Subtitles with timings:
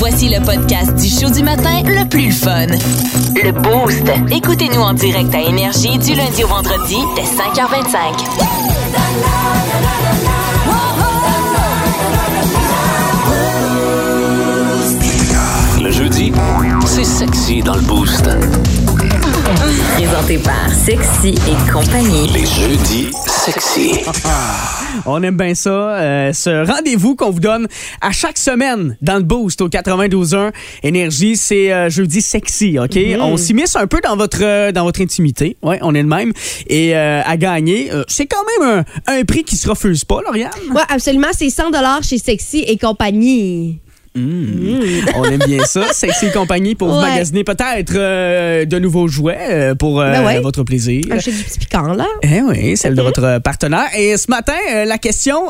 [0.00, 2.66] Voici le podcast du show du matin le plus fun.
[3.34, 4.10] Le Boost.
[4.34, 8.00] Écoutez-nous en direct à Énergie du lundi au vendredi dès 5h25.
[15.82, 16.32] Le jeudi,
[16.86, 18.26] c'est sexy dans le boost.
[19.96, 22.26] Présenté par Sexy et compagnie.
[22.32, 24.00] Les jeudis sexy.
[25.06, 25.70] On aime bien ça.
[25.70, 27.66] euh, ce rendez-vous qu'on vous donne
[28.00, 32.98] à chaque semaine dans le Boost au 92.1 Énergie, c'est euh, jeudi sexy, OK?
[33.20, 35.56] On s'immisce un peu dans votre, euh, dans votre intimité.
[35.62, 36.32] Ouais, on est le même.
[36.66, 40.20] Et euh, à gagner, euh, c'est quand même un, un prix qui se refuse pas,
[40.24, 40.50] Lauriane.
[40.74, 41.28] Ouais, absolument.
[41.32, 41.64] C'est 100
[42.02, 43.80] chez Sexy et compagnie.
[44.16, 45.86] On aime bien ça.
[45.92, 50.24] Sexy et compagnie pour vous magasiner peut-être euh, de nouveaux jouets euh, pour euh, Ben
[50.24, 50.40] ouais.
[50.40, 51.02] votre plaisir.
[51.10, 52.06] Acheter du petit piquant, là.
[52.22, 53.86] Eh oui, celle de votre partenaire.
[53.96, 55.44] Et ce matin, euh, la question.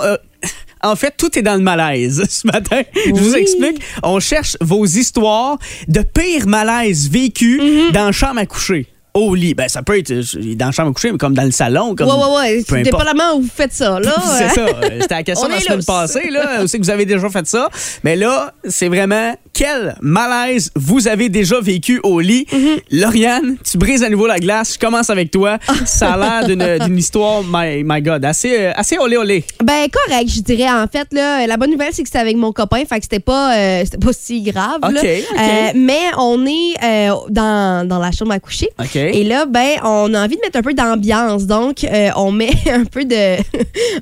[0.82, 2.80] En fait, tout est dans le malaise ce matin.
[2.94, 3.82] Je vous explique.
[4.02, 5.58] On cherche vos histoires
[5.88, 7.92] de pires malaises vécus Mhm.
[7.92, 8.86] dans la chambre à coucher.
[9.14, 9.54] Au lit.
[9.54, 10.22] Ben, ça peut être euh,
[10.54, 11.94] dans la chambre à coucher, mais comme dans le salon.
[11.96, 12.82] Comme, ouais, ouais, ouais.
[12.82, 14.14] Dépendamment où vous faites ça, là.
[14.38, 14.66] C'est ça.
[15.00, 15.84] C'était la question On de la semaine lousse.
[15.86, 16.30] passée.
[16.30, 16.66] Là.
[16.66, 17.68] Sait que vous avez déjà fait ça.
[18.04, 22.46] Mais là, c'est vraiment quel malaise vous avez déjà vécu au lit.
[22.52, 23.00] Mm-hmm.
[23.00, 24.74] Lauriane, tu brises à nouveau la glace.
[24.74, 25.58] Je commence avec toi.
[25.86, 26.16] Ça a
[26.46, 29.44] l'air d'une- histoire, my, my God, assez, euh, assez olé olé.
[29.64, 30.70] Ben, correct, je dirais.
[30.70, 33.20] En fait, là, la bonne nouvelle, c'est que c'était avec mon copain, fait que c'était
[33.20, 34.78] pas, euh, c'était pas si grave.
[34.82, 34.88] là.
[34.88, 35.38] OK, OK.
[35.38, 36.74] Euh, mais on est
[37.10, 38.68] euh, dans, dans la chambre à coucher.
[38.78, 38.99] OK.
[39.08, 41.46] Et là, ben, on a envie de mettre un peu d'ambiance.
[41.46, 43.36] Donc, euh, on met un peu de.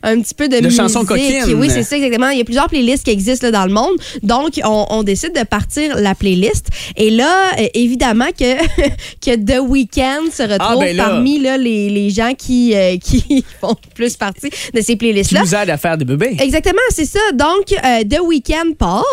[0.03, 0.81] un petit peu de, De musique.
[0.81, 1.55] chansons coquines.
[1.55, 2.29] Oui, c'est ça, exactement.
[2.31, 3.97] Il y a plusieurs playlists qui existent là, dans le monde.
[4.23, 6.67] Donc, on, on décide de partir la playlist.
[6.97, 8.57] Et là, euh, évidemment que,
[9.25, 11.05] que The Weeknd se retrouve Ah, ben là.
[11.09, 15.41] parmi là, les, les gens qui, euh, qui font plus partie de ces Qui playlists-là.
[15.43, 16.37] nous aide à faire des bébés.
[16.41, 17.21] Exactement, c'est ça.
[17.35, 19.05] Donc, euh, The Weeknd part.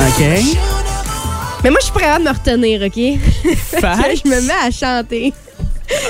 [0.00, 0.71] OK.
[1.64, 2.94] Mais moi, je suis prête à me retenir, OK?
[2.94, 5.32] Je me mets à chanter.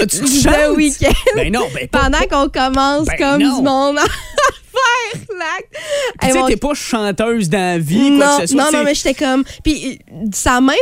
[0.00, 0.77] Ah, tu chantes?
[0.77, 1.12] Weeknd.
[1.37, 3.56] Ben non, ben pas- Pendant qu'on commence Ben comme non.
[3.59, 4.03] du monde à
[4.72, 5.77] faire l'acte.
[6.22, 8.65] Tu sais, t'es pas chanteuse dans la vie, quoi non, que ce soit.
[8.71, 9.44] non, non, mais j'étais comme.
[9.65, 9.99] Puis,
[10.32, 10.77] ça même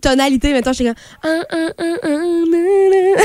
[0.00, 0.96] tonalité, maintenant, j'étais comme.
[1.24, 1.84] Ah, ah, ah.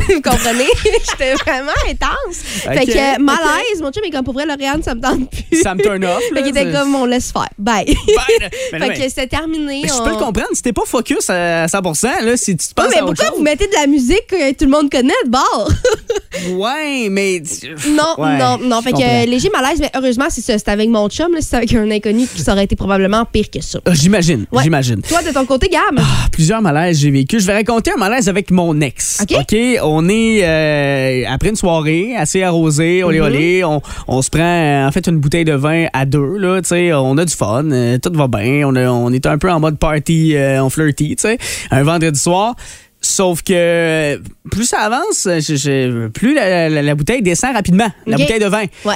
[0.13, 0.67] Vous comprenez?
[1.11, 2.35] j'étais vraiment intense.
[2.37, 5.61] fait Ok, que, malaise, mon chum est comme pour vrai, Lauriane, ça me tente plus.
[5.61, 6.21] Ça me turn off.
[6.33, 7.49] Fait qu'il était comme, on laisse faire.
[7.57, 7.85] Bye.
[8.05, 9.81] Ben, ben, fait ben, que c'était terminé.
[9.83, 12.67] Mais je on- peux le comprendre, si t'es pas focus à 100%, là, si tu
[12.67, 13.37] te penses mais à autre pourquoi chose.
[13.37, 15.69] vous mettez de la musique que tout le monde connaît de bord?
[16.55, 17.41] Ouais, mais...
[17.89, 18.79] non, Ouais, non, non.
[18.79, 19.25] je Fait que comprends.
[19.25, 20.57] léger malaise, mais heureusement, c'est ça.
[20.57, 21.33] C'était avec mon chum.
[21.33, 23.79] Là, c'était avec un inconnu, ça aurait été probablement pire que ça.
[23.91, 24.63] J'imagine, Ouais.
[24.63, 25.01] j'imagine.
[25.01, 25.81] Toi, de ton côté, Gab?
[25.99, 27.39] Ah, plusieurs malaises j'ai vécu.
[27.39, 29.21] Je vais raconter un malaise avec mon ex.
[29.21, 29.55] OK.
[29.83, 33.25] on est euh, après une soirée assez arrosée, olé Mhm.
[33.25, 36.59] olé, on, on se prend euh, en fait une bouteille de vin à deux là,
[37.01, 39.59] on a du fun, euh, tout va bien, on, a- on est un peu en
[39.59, 41.15] mode party, euh, on flirty,
[41.69, 42.55] un vendredi soir.
[43.05, 48.15] Sauf que plus ça avance, je- je- plus la, la- la bouteille descend rapidement, la
[48.17, 48.63] bouteille de vin.
[48.85, 48.95] Ouais.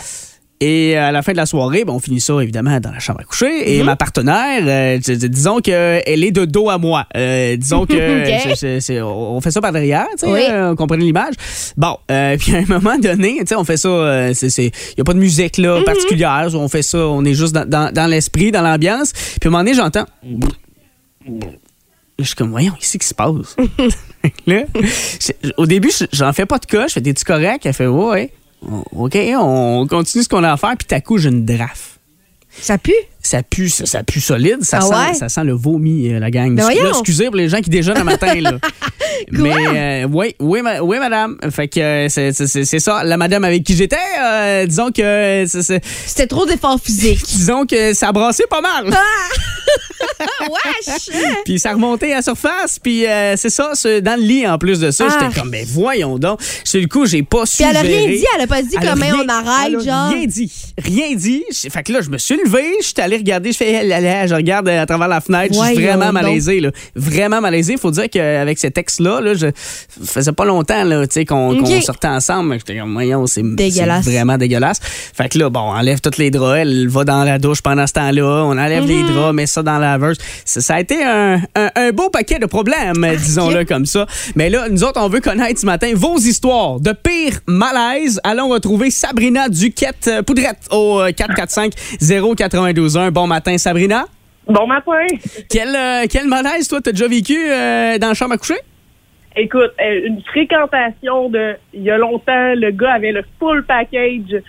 [0.59, 3.19] Et à la fin de la soirée, ben, on finit ça évidemment dans la chambre
[3.19, 3.75] à coucher.
[3.75, 3.85] Et Mhm.
[3.85, 4.97] ma partenaire, euh,
[5.27, 7.05] disons qu'elle est de dos à moi.
[7.15, 7.93] Euh, disons que
[9.03, 10.39] on fait ça par derrière, tu sais, Oui.
[10.49, 11.35] euh, on comprenait l'image.
[11.77, 13.89] Bon, euh, puis à un moment donné, tu sais, on fait ça,
[14.31, 15.65] il n'y a pas de musique Mhm.
[15.65, 16.47] là, particulière.
[16.55, 19.11] On fait ça, on est juste dans, dans- dans l'esprit, dans l'ambiance.
[19.13, 20.05] Puis à un moment donné, j'entends...
[22.19, 23.55] Je suis comme, voyons, qu'est-ce qui se passe?
[24.47, 24.63] là,
[25.57, 26.87] au début, je- j'en fais pas de cas.
[26.87, 27.63] Je fais, t'es-tu correct?
[27.65, 28.31] Elle fait, ouais, ouais.
[28.61, 30.75] OK, on continue ce qu'on a à faire.
[30.77, 31.99] Puis, t'as coup, j'ai une draft.
[32.49, 32.93] Ça pue?
[33.27, 34.59] Ça pue, ça, ça pue solide.
[34.61, 35.13] Ça, Ah sent, ouais?
[35.15, 36.55] ça sent le vomi, euh, la gang.
[36.55, 38.33] Ben Là, excusez pour les gens qui déjeunent le matin.
[38.39, 38.53] Là.
[39.31, 41.37] Mais euh, oui, oui, ma- oui, madame.
[41.51, 43.03] Fait que euh, c'est- ça.
[43.03, 47.25] La madame avec qui j'étais, euh, disons que C'était trop d'efforts physiques.
[47.27, 48.95] disons que ça brassait pas mal.
[50.41, 51.09] Wesh!
[51.45, 52.79] Puis ça remontait à la surface.
[52.79, 55.05] Puis euh, c'est ça, dans le lit en plus de ça.
[55.09, 55.17] Ah.
[55.19, 56.39] J'étais comme, ben voyons donc.
[56.63, 58.75] Sur le coup, j'ai pas su Puis elle a rien dit, elle a pas dit
[58.79, 60.09] comment on arrête, elle a genre.
[60.13, 60.51] Rien dit.
[60.77, 61.43] Rien dit.
[61.69, 63.51] Fait que là, je me suis levé, je suis allé allé regarder.
[63.51, 65.53] Je fais, je regarde euh, à travers la fenêtre.
[65.53, 66.59] Je suis vraiment malaisé.
[66.59, 66.71] Là.
[66.95, 67.73] Vraiment malaisé.
[67.73, 69.47] Il faut dire qu'avec ces textes-là, là, je
[70.03, 70.83] faisais pas longtemps
[71.27, 72.57] qu'on sortait ensemble.
[72.59, 74.79] J'étais comme, c'est vraiment dégueulasse.
[74.81, 76.59] Fait que là, bon, enlève toutes les draps.
[76.59, 78.43] Elle va dans la douche pendant ce temps-là.
[78.45, 80.17] On enlève les draps, met ça dans la verse.
[80.45, 81.41] Ça, a été un,
[81.93, 84.05] beau paquet de problèmes, disons-le comme ça.
[84.35, 88.19] Mais là, nous autres, on veut connaître ce matin vos histoires de pire malaise.
[88.23, 94.05] Allons retrouver Sabrina Duquette-Poudrette euh, au euh, 445 0921 un bon matin, Sabrina.
[94.47, 95.07] Bon matin.
[95.49, 98.59] Quel, euh, quel malaise, toi, t'as déjà vécu euh, dans la chambre à coucher?
[99.35, 104.41] Écoute, euh, une fréquentation de il y a longtemps, le gars avait le full package.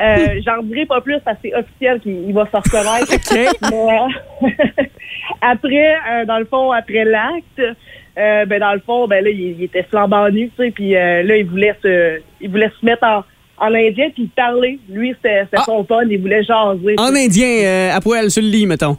[0.00, 3.12] Euh, j'en dirai pas plus parce que c'est officiel qu'il va se reconnaître.
[4.42, 4.88] Mais,
[5.40, 7.76] après, dans le fond, après l'acte,
[8.16, 11.44] ben dans le fond, ben là, il, était flambant nu, tu sais, puis là, il
[11.44, 13.24] voulait se il voulait se mettre en
[13.58, 14.78] en indien puis parler.
[14.88, 15.64] Lui, c'était c'était Ah.
[15.66, 16.94] son fun, il voulait jaser.
[16.98, 18.96] En indien, euh, à poil sur le lit, mettons.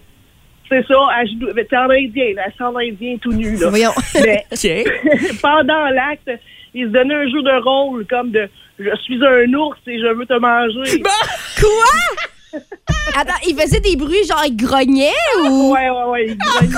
[0.70, 1.50] C'est ça, à genoux.
[1.56, 3.70] Mais C'est en indien, là, c'est en indien tout nu, là.
[3.70, 3.92] Voyons.
[4.16, 4.46] Mais
[5.42, 6.32] pendant l'acte,
[6.74, 8.48] il se donnait un jeu de rôle comme de
[8.80, 11.02] je suis un ours et je veux te manger.
[11.02, 12.26] Quoi?
[13.18, 15.12] Attends, il faisait des bruits genre il grognait
[15.44, 15.74] ou?
[15.74, 16.26] Ouais, ouais, ouais.
[16.28, 16.72] Il grognait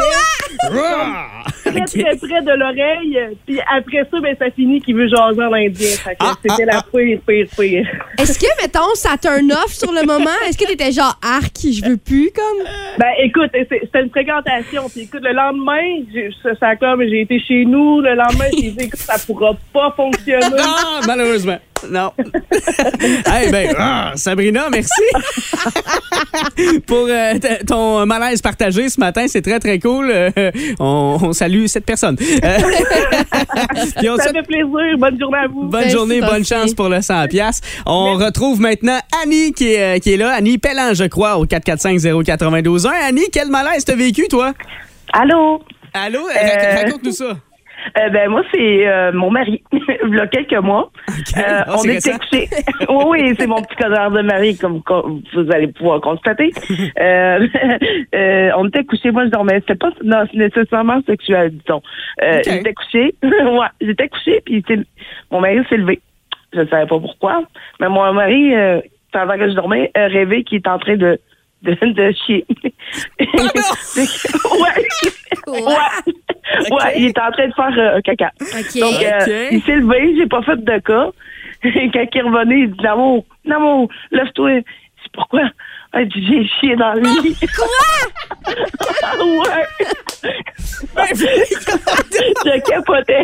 [1.64, 3.20] très, très près de l'oreille.
[3.46, 5.90] Puis après ça, ben, ça finit qu'il veut jaser en indien.
[5.90, 7.88] Fait que Ah, c'était ah, la pire, pire, pire.
[8.18, 10.30] Est-ce que, mettons, ça turn off sur le moment?
[10.48, 12.68] Est-ce que t'étais genre arc, je veux plus, comme?
[12.98, 14.90] Ben, écoute, c'est- c'était une fréquentation.
[14.90, 18.02] Puis écoute, le lendemain, j'ai- ça, comme, j'ai été chez nous.
[18.02, 20.46] Le lendemain, j'ai dit, écoute, ça pourra pas fonctionner.
[20.60, 21.58] Ah, malheureusement.
[21.90, 22.12] Non.
[23.32, 25.04] hey, ben, ah, Sabrina, merci
[26.88, 27.34] pour euh,
[27.66, 29.26] ton malaise partagé ce matin.
[29.28, 30.10] C'est très, très cool.
[30.12, 30.30] Euh,
[30.80, 32.18] on, on salue cette personne.
[32.44, 32.58] Euh,
[33.98, 34.98] puis on te Ça fait plaisir.
[34.98, 35.64] Bonne journée à vous.
[35.64, 37.62] bonne Merci, journée, bonne chance pour le 100 pièces.
[37.86, 40.32] On retrouve maintenant Annie qui est, qui est là.
[40.34, 42.88] Annie Pellan, je crois, au 445-092-1.
[43.08, 44.54] Annie, quel malaise t'as vécu, toi?
[45.14, 45.62] Allô?
[45.94, 46.28] Allô?
[46.28, 47.38] Euh, Rac- Raconte-nous ça.
[48.00, 49.64] Euh, ben moi c'est euh, mon mari.
[49.72, 50.92] Il y a quelques mois.
[51.38, 52.48] Euh, Oh, on était couchés.
[52.90, 56.52] oui, oui, c'est mon petit connard de mari, comme co- vous allez pouvoir constater.
[58.60, 59.60] On était couchés, moi je dormais.
[59.60, 61.82] C'était pas non, nécessairement sexuel, disons.
[62.24, 62.42] Euh.
[62.46, 63.16] J'étais couchée.
[63.24, 64.64] ouais, j'étais couchée, puis
[65.32, 66.00] mon mari s'est levé.
[66.54, 67.44] Je ne savais pas pourquoi.
[67.80, 68.54] Mais mon mari,
[69.12, 71.20] pendant que je dormais, rêvé qu'il est en train de
[71.62, 72.46] de, de chier.
[73.20, 73.28] ouais.
[75.48, 76.14] Ouais.
[76.72, 78.32] Ouais, il est en train de faire euh, un caca.
[78.42, 78.80] OK.
[78.80, 81.10] Donc, euh, il s'est levé, j'ai pas fait de cas.
[81.64, 84.62] Quand il est revenu, il dit Namo, Namo, lève-toi.
[85.04, 85.50] C'est pourquoi?
[85.94, 87.36] Ah, j'ai chié dans le lit.
[87.56, 88.54] Quoi?
[89.26, 90.34] ouais.
[92.46, 93.24] je capotais.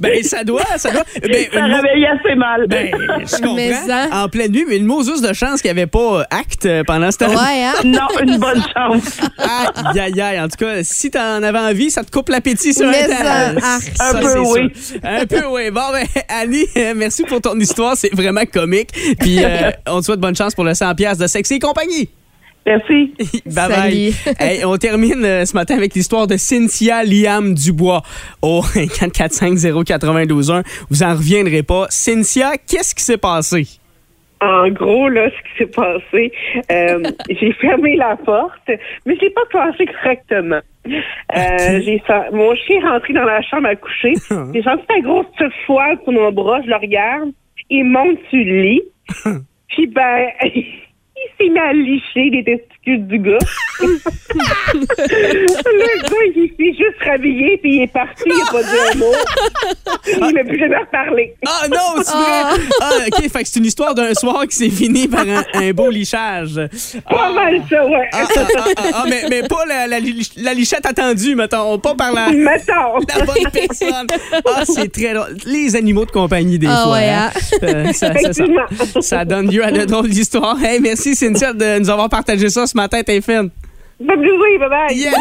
[0.00, 1.02] Ben, ça doit, ça doit.
[1.22, 2.66] Ben, Ça une réveillait assez mal.
[2.68, 3.86] ben, je Mais comprends.
[3.86, 4.22] ça.
[4.24, 6.82] En pleine nuit, mais une Moses de chance qu'il n'y avait pas euh, acte euh,
[6.86, 7.28] pendant ce temps.
[7.28, 7.74] Ouais, hein?
[7.84, 9.18] non, une bonne chance.
[9.38, 10.40] Aïe, aïe, aïe.
[10.40, 13.60] En tout cas, si t'en avais envie, ça te coupe l'appétit sur Mais un temps.
[13.60, 13.82] ça, arc.
[13.96, 14.72] Ça, Un peu, oui.
[14.74, 14.98] sûr.
[15.02, 15.70] Un peu, oui.
[15.70, 17.96] Bon, ben, Annie, euh, merci pour ton histoire.
[17.96, 18.90] C'est vraiment comique.
[19.20, 22.08] Puis, euh, on te souhaite bonne chance pour le 100$ piastres de Sexy et compagnie.
[22.66, 23.14] Merci.
[23.46, 24.12] Bye bye.
[24.12, 24.36] Salut.
[24.38, 28.02] Hey, on termine euh, ce matin avec l'histoire de Cynthia Liam Dubois
[28.42, 30.62] au 445-092-1.
[30.90, 31.86] Vous en reviendrez pas.
[31.90, 33.66] Cynthia, qu'est-ce qui s'est passé?
[34.40, 36.32] En gros, là, ce qui s'est passé,
[36.70, 38.70] euh, j'ai fermé la porte,
[39.06, 40.60] mais je l'ai pas placé correctement.
[40.86, 44.14] Euh, mon chien est rentré dans la chambre à coucher.
[44.52, 45.26] J'ai senti ta grosse
[45.66, 47.30] foile sur mon bras, je le regarde.
[47.70, 48.82] Il monte sur le lit.
[49.68, 50.28] Puis ben,
[51.24, 53.38] il s'est mis à licher les testicules du gars.
[54.74, 58.98] le gars, il s'est juste rhabillé, puis il est parti, il a pas dit un
[58.98, 59.12] mot.
[60.28, 61.34] Il m'a plus jamais reparlé.
[61.46, 62.64] Ah non, c'est vrai!
[62.80, 65.70] Ah, OK, fait que c'est une histoire d'un soir qui s'est fini par un, un
[65.72, 66.60] beau lichage.
[67.08, 68.08] Pas mal ça, ouais.
[68.12, 71.78] Ah, ah, ah, ah, ah, mais, mais pas la, la, li- la lichette attendue, mettons.
[71.78, 72.98] Pas par la, Mettons.
[73.18, 74.06] la bonne personne.
[74.46, 75.36] Ah, c'est très drôle.
[75.46, 76.92] Les animaux de compagnie, des Ah fois.
[76.94, 77.30] ouais, hein.
[77.62, 79.00] Euh, ça, ça- ça- Effectivement.
[79.00, 80.56] ça donne lieu à de drôles d'histoires.
[80.62, 83.00] Hey, merci, Cynthia, de nous avoir partagé ça ce matin.
[83.04, 83.50] T'es fine.
[84.00, 84.96] Bonne journée, bye bye.
[84.96, 85.14] Yes!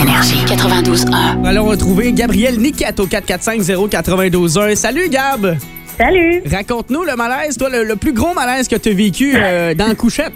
[0.00, 1.44] Énergie 92.1.
[1.46, 4.74] Allons retrouver Gabriel Niquette au 445-092-1.
[4.76, 5.56] Salut, Gab!
[5.98, 6.42] Salut!
[6.50, 9.86] Raconte-nous le malaise, toi, le, le plus gros malaise que tu as vécu euh, dans
[9.88, 10.32] la couchette.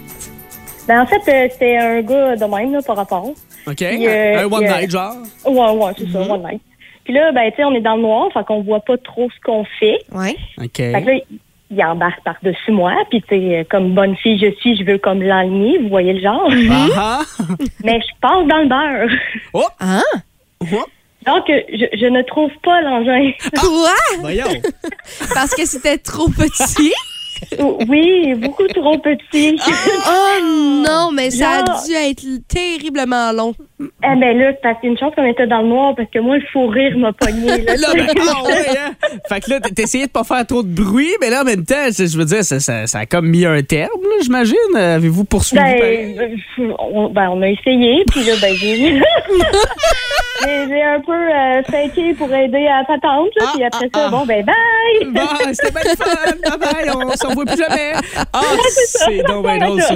[0.86, 3.24] Ben, en fait, euh, c'était un gars de même, là, par rapport.
[3.66, 3.74] OK?
[3.76, 5.16] Puis, euh, un one a- night, genre.
[5.46, 6.12] Ouais, ouais, c'est Mhm.
[6.12, 6.60] ça, one night.
[7.04, 9.28] Puis là, ben, tu sais, on est dans le noir, fait qu'on voit pas trop
[9.30, 9.98] ce qu'on fait.
[10.12, 10.36] Ouais.
[10.58, 10.76] OK.
[10.76, 11.18] Fait que là,
[11.70, 15.22] il embarque par-dessus moi, puis tu sais, comme bonne fille je suis, je veux comme
[15.22, 16.48] l'enligner, vous voyez le genre.
[16.70, 17.44] Ah, ah.
[17.84, 19.18] Mais je passe dans le beurre.
[19.52, 19.66] Oh!
[19.80, 20.02] Hein?
[20.60, 20.84] Oh!
[21.26, 23.32] Donc, je, je ne trouve pas l'engin.
[23.58, 23.94] Quoi?
[24.20, 24.60] Voyons.
[25.32, 26.92] Parce que c'était trop petit?
[27.88, 29.58] oui, beaucoup trop petit.
[30.06, 30.44] Oh
[30.86, 33.54] non, mais ça a dû être terriblement long.
[33.80, 35.94] Eh ben là, c'est parce qu'il y a une chance qu'on était dans le noir,
[35.94, 37.62] parce que moi, le fou rire m'a pogné.
[37.62, 38.92] Là, Là, ben, ah ouais, hein?
[39.28, 41.88] Fait que là, t'essayais de pas faire trop de bruit, mais là, en même temps,
[41.90, 44.76] je veux dire, ça, ça, ça a comme mis un terme, là, j'imagine.
[44.76, 45.62] Avez-vous poursuivi?
[45.62, 48.76] Ben, euh, on, ben, on a essayé, puis là, ben, j'ai,
[50.46, 53.98] j'ai, un peu euh, faké pour aider à ta tante, là, Ah, puis après ah,
[53.98, 55.10] ça, bon, ben, bye!
[55.10, 55.20] Bon,
[55.52, 56.58] c'était bien fun.
[56.58, 56.58] Bye.
[56.58, 57.92] bye, on s'en voit plus jamais.
[58.32, 58.40] Ah,
[59.06, 59.94] c'est donc bien drôle, ça.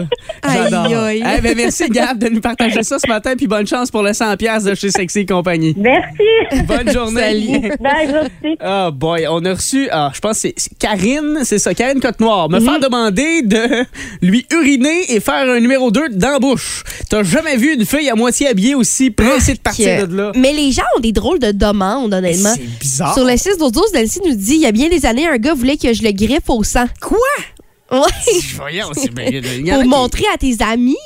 [0.52, 1.04] J'adore.
[1.04, 1.34] Aïe, aïe.
[1.38, 4.10] Eh ben, merci, Gab, de nous partager ça ce matin, puis bonne chance pour le
[4.10, 5.74] 100$ piastres de chez Sexy et compagnie.
[5.76, 6.64] Merci.
[6.66, 7.20] Bonne journée.
[7.20, 7.68] Salut.
[7.80, 8.56] Bye, merci.
[8.60, 12.48] Ah boy, on a reçu, ah, je pense que c'est Karine, c'est ça, Karine Côte-Noire,
[12.48, 13.84] me faire demander de
[14.22, 16.84] lui uriner et faire un numéro 2 dans la bouche.
[17.10, 20.32] T'as jamais vu une fille à moitié habillée aussi pressée de partir de là?
[20.34, 22.52] Mais les gens ont des drôles de demandes, honnêtement.
[22.54, 23.14] C'est bizarre.
[23.14, 25.36] Sur le 6 12 12 Delcy nous dit il y a bien des années, un
[25.36, 26.86] gars voulait que je le griffe au sang.
[27.00, 27.17] Quoi?
[27.18, 27.57] Quoi?
[27.90, 27.98] Ouais.
[28.56, 30.96] Voyons, c'est Pour montrer à tes amis,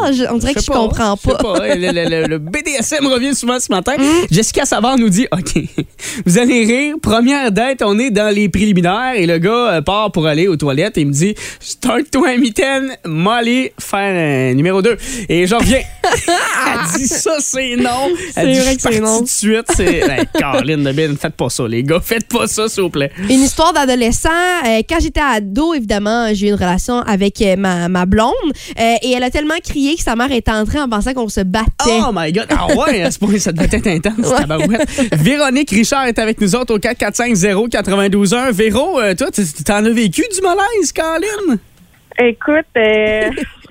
[0.00, 1.74] genre, je- on dirait que je comprends je sais pas.
[1.76, 3.94] Le, le- le- le BDSM revient souvent ce matin.
[3.98, 4.26] Mm.
[4.30, 5.62] Jessica Savard nous dit OK,
[6.26, 6.96] vous allez rire.
[7.00, 10.56] Première date, on est dans les préliminaires et le gars euh, part pour aller aux
[10.56, 14.96] toilettes et il me dit Start-toi un mitaine, moi aller faire un numéro 2.
[15.28, 15.82] Et je reviens.
[16.04, 18.08] Elle dit ça, c'est non.
[18.36, 19.18] Elle dit C'est vrai Je suis que c'est partie non.
[19.18, 19.66] tout de suite.
[19.76, 20.00] C'est.
[20.06, 22.00] Ben, Caroline de Bin, faites pas ça, les gars.
[22.02, 23.10] Faites pas ça, s'il vous plaît.
[23.30, 24.28] Une histoire d'adolescent.
[24.66, 28.32] Euh, quand j'étais ado, évidemment, j'ai eu une relation avec euh, ma, ma blonde
[28.78, 31.40] euh, et elle a tellement crié que sa mère est entrée en pensant qu'on se
[31.40, 32.00] battait.
[32.06, 32.46] Oh my God!
[32.50, 34.38] Ah ouais, à ce point, ça devait être intense, Ouais.
[34.38, 35.14] tabarouette.
[35.14, 38.50] Véronique Richard est avec nous autres au 445-0-92-1.
[38.52, 41.58] Véro, euh, toi, tu- t'en as vécu du malaise, Caroline?
[42.18, 43.30] Écoute, euh,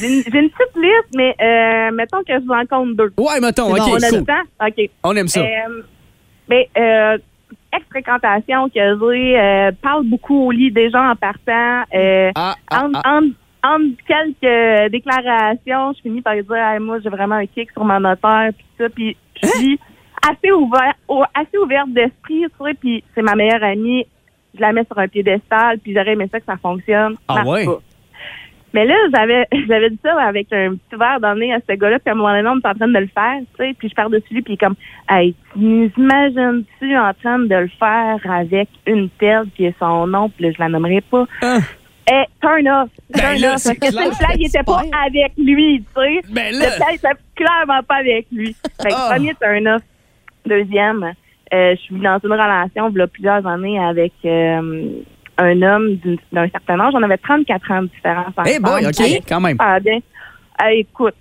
[0.00, 3.12] j'ai une, petite liste, mais euh, mettons que je vous en compte deux.
[3.16, 4.18] Ouais, mettons, OK, bon, On a cool.
[4.18, 4.66] le temps?
[4.66, 4.90] OK.
[5.04, 5.40] On aime ça.
[5.40, 5.82] Euh,
[6.48, 7.16] mais euh,
[7.76, 11.82] ex-fréquentation que j'ai, euh, parle beaucoup au lit des gens en partant.
[11.94, 13.16] Euh, ah, ah, entre, ah.
[13.16, 13.34] entre-
[13.66, 17.98] entre quelques déclarations, je finis par dire Hey, moi j'ai vraiment un kick sur ma
[17.98, 19.80] notaire puis ça puis je suis
[20.28, 24.06] assez ouvert au- assez ouverte d'esprit, tu sais, puis c'est ma meilleure amie,
[24.54, 27.14] je la mets sur un piédestal puis j'aurais aimé ça que ça fonctionne.
[27.28, 27.64] Ah ouais?
[27.64, 27.78] pas.
[28.74, 31.74] Mais là, j'avais j'avais dit ça avec un petit verre dans le nez à ce
[31.74, 33.74] gars-là, puis à un moment donné, on est en train de le faire, tu sais,
[33.78, 34.74] puis je pars dessus lui, puis il est comme,
[35.08, 40.44] hey, imagines-tu en train de le faire avec une telle qui est son nom, puis
[40.46, 41.24] là, je la nommerai pas.
[41.42, 41.58] Ah.
[42.10, 42.90] Eh, turn off.
[43.10, 43.64] Ben Turn là, off.
[43.64, 44.18] Parce que clair.
[44.18, 46.20] plan, il était pas avec lui, tu sais.
[46.30, 48.54] Ben là, il était clairement pas avec lui.
[48.82, 49.08] Fait que Ah.
[49.12, 49.82] premier turn off.
[50.44, 51.02] Deuxième,
[51.54, 55.00] euh, je suis dans une relation, il y a plusieurs années, avec euh,
[55.38, 56.92] un homme d'une- d'un certain âge.
[56.94, 58.32] On avait 34 ans de différence.
[58.46, 58.86] hey boy.
[58.86, 59.56] OK, quand même.
[59.58, 59.98] Ah, bien.
[60.58, 61.14] Hey, écoute,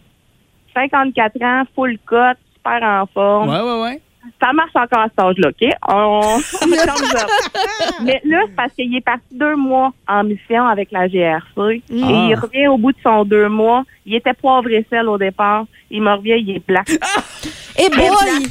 [0.73, 3.49] 54 ans, full cut, super en forme.
[3.49, 4.01] Ouais, ouais, ouais.
[4.41, 5.69] Ça marche encore à cet âge-là, OK?
[5.89, 6.67] On, on.
[8.03, 11.59] Mais là, c'est parce qu'il est parti deux mois en mission avec la GRC.
[11.59, 12.27] Et Ah.
[12.29, 13.83] il revient au bout de son deux mois.
[14.05, 15.65] Il était poivre et sel au départ.
[15.91, 16.83] Il me revient, il est blanc.
[17.77, 18.45] Et boy!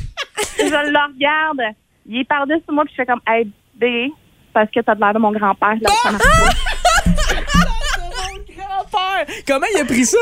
[0.58, 1.74] je le regarde.
[2.06, 4.12] Il est par-dessus moi, puis je fais comme, hey, B,
[4.52, 5.74] parce que t'as de l'air de mon grand-père.
[5.80, 7.42] Là, ça marche pas.
[8.56, 10.18] Grand-père, comment il a pris ça?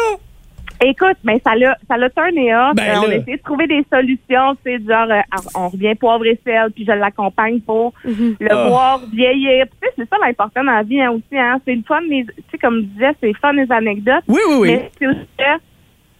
[0.82, 2.50] Écoute, mais ça l'a, ça l'a turné.
[2.74, 5.20] Ben Euh, on a essayé de trouver des solutions, tu sais, genre, euh,
[5.54, 8.68] on revient poivre et sel, puis je l'accompagne pour le Ah.
[8.68, 9.66] voir vieillir.
[9.66, 11.38] Tu sais, c'est ça l'important dans la vie hein, aussi.
[11.38, 11.60] Hein.
[11.66, 14.24] C'est le fun, les- tu sais, comme je disais, c'est le fun les anecdotes.
[14.26, 14.68] Oui, oui, oui.
[14.72, 15.58] Mais c'est aussi euh,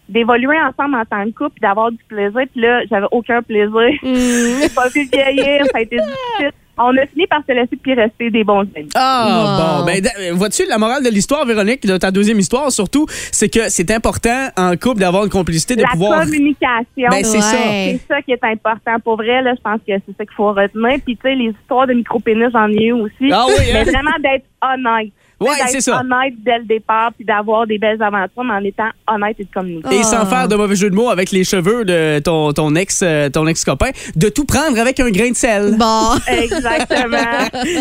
[0.07, 2.43] d'évoluer ensemble en tant que couple, d'avoir du plaisir.
[2.51, 3.71] Puis là, j'avais aucun plaisir.
[4.03, 4.13] Hmm.
[4.61, 6.51] J'ai pas vu vieillir, ça a été difficile.
[6.77, 8.89] On a fini par se laisser puis rester des bons amis.
[8.95, 9.81] Ah, Wow.
[9.81, 9.85] bon.
[9.85, 13.69] Ben, d- vois-tu, la morale de l'histoire, Véronique, de ta deuxième histoire, surtout, c'est que
[13.69, 16.21] c'est important en couple d'avoir une complicité, de La pouvoir.
[16.23, 17.09] communication.
[17.09, 17.57] Ben, c'est ça.
[17.57, 18.99] C'est ça qui est important.
[19.03, 20.97] Pour vrai, là, je pense que c'est ça qu'il faut retenir.
[21.05, 23.31] Puis, tu sais, les histoires de micro-pénis, j'en ai eu aussi.
[23.31, 23.71] Ah oui, hein?
[23.73, 25.11] Mais vraiment d'être honnête.
[25.41, 25.99] Ouais, c'est d'être ça.
[26.01, 29.49] honnête dès le départ, puis d'avoir des belles aventures, mais en étant honnête et de
[29.53, 29.95] communiquer.
[29.99, 30.25] Et sans Ah.
[30.25, 33.47] faire de mauvais jeu de mots avec les cheveux de ton, ton ex euh, ton
[33.47, 35.75] ex-copain, de tout prendre avec un grain de sel.
[35.77, 36.11] Bon.
[36.27, 37.17] Exactement.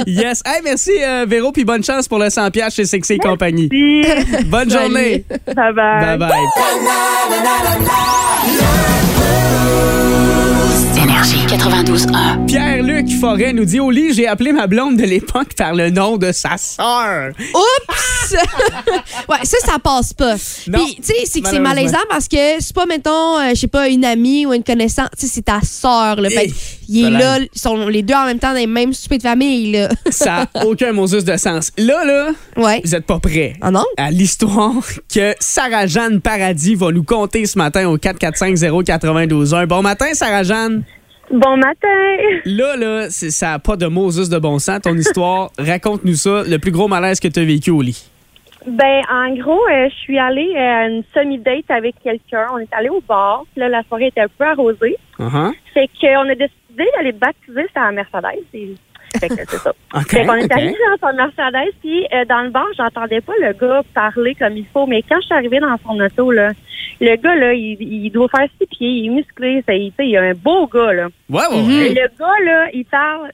[0.07, 0.43] Yes.
[0.47, 3.69] Hey, merci, euh, Véro, puis bonne chance pour le 100 piastres chez Sexy et compagnie.
[4.47, 4.85] Bonne Salut.
[4.87, 5.25] journée.
[5.55, 6.17] bye bye.
[6.17, 6.31] Bye bye.
[11.21, 12.47] Énergie 92.1.
[12.47, 16.17] Pierre-Luc Forêt nous dit au lit, j'ai appelé ma blonde de l'époque par le nom
[16.17, 17.33] de sa sœur.
[17.39, 18.33] Oups!
[19.29, 20.37] ouais, ça, ça passe pas.
[20.67, 23.61] Non, Puis, tu sais, c'est que c'est malaisant parce que c'est pas, mettons, euh, je
[23.61, 25.11] sais pas, une amie ou une connaissance.
[25.19, 26.31] Tu sais, c'est ta sœur, là.
[26.31, 26.53] Fait que
[26.89, 29.23] il est là, ils sont les deux en même temps dans les mêmes soupers de
[29.23, 29.91] famille, là.
[30.11, 31.71] Ça n'a aucun Moses de sens.
[31.77, 32.81] Là, là, ouais.
[32.83, 33.57] vous êtes pas prêts.
[33.61, 33.85] Ah non?
[33.99, 34.73] à l'histoire
[35.15, 39.67] que Sarah-Jeanne Paradis va nous conter ce matin au 445-092-1.
[39.67, 40.83] Bon matin, Sarah-Jeanne.
[41.33, 42.17] Bon matin.
[42.45, 45.51] Là, là, c'est- ça n'a pas de Moses de bon sens, ton histoire.
[45.59, 48.09] Raconte-nous ça, le plus gros malaise que tu as vécu au lit.
[48.67, 52.47] Ben, en gros, euh, je suis allée euh, à une semi-date avec quelqu'un.
[52.53, 53.45] On est allé au bar.
[53.57, 54.97] Là, la soirée était un peu arrosée.
[55.19, 55.53] Uh-huh.
[55.73, 58.77] Fait qu'on a décidé d'aller baptiser sa Mercedes.
[59.19, 59.71] Fait que c'est ça.
[59.95, 63.33] OK, Fait qu'on est allé dans son Mercedes, puis euh, dans le bar, j'entendais pas
[63.41, 66.51] le gars parler comme il faut, mais quand je suis arrivée dans son auto, là,
[67.01, 70.17] le gars, là, il, il doit faire six pieds, il est musclé, ça, il, il
[70.17, 71.09] a un beau gars, là.
[71.29, 71.69] Ouais, ouais, Mhm.
[71.79, 71.89] ouais.
[71.89, 73.31] Le gars, là, il parle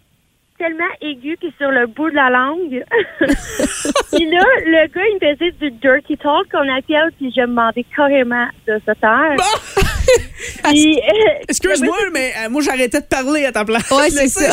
[0.59, 2.83] tellement aigu puis sur le bout de la langue.
[3.21, 7.47] puis là, le gars, il me faisait du dirty talk qu'on appelle, puis je me
[7.49, 9.37] demandais carrément de se taire.
[10.65, 13.91] Puis, euh, Excuse-moi, mais euh, moi, j'arrêtais de parler à ta place.
[13.91, 14.53] Ouais, c'est ça.